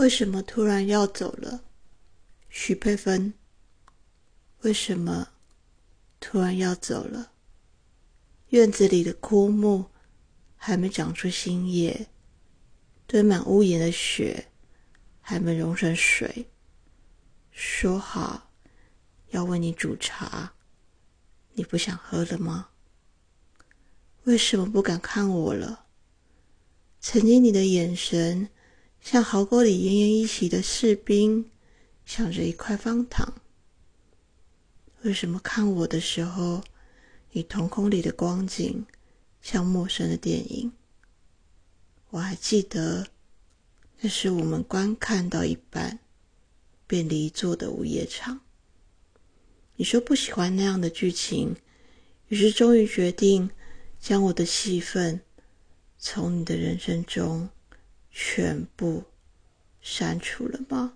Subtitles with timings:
[0.00, 1.62] 为什么突然要走了，
[2.48, 3.34] 许佩芬？
[4.62, 5.28] 为什么
[6.18, 7.32] 突然要走了？
[8.48, 9.90] 院子里的枯木
[10.56, 12.08] 还没长出新叶，
[13.06, 14.46] 堆满屋檐的雪
[15.20, 16.46] 还没融成水。
[17.50, 18.50] 说好
[19.28, 20.54] 要为你煮茶，
[21.52, 22.70] 你不想喝了吗？
[24.24, 25.84] 为什么不敢看我了？
[27.00, 28.48] 曾经你的眼神
[29.00, 31.50] 像壕沟里奄奄一息的士兵，
[32.04, 33.34] 想着一块方糖。
[35.02, 36.62] 为什么看我的时候，
[37.32, 38.86] 你瞳孔里的光景
[39.40, 40.72] 像陌生的电影？
[42.10, 43.06] 我还记得，
[44.00, 46.00] 那是我们观看到一半
[46.86, 48.40] 便离座的午夜场。
[49.76, 51.56] 你说不喜欢那样的剧情，
[52.28, 53.50] 于是终于决定
[53.98, 55.22] 将我的戏份。
[56.02, 57.50] 从你的人生中
[58.10, 59.04] 全部
[59.80, 60.94] 删除了吗？